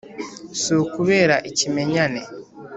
si 0.61 0.71
ukubera 0.83 1.35
ikimenyane 1.49 2.21